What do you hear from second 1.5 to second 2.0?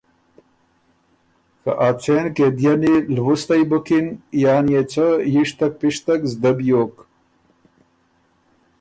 که ا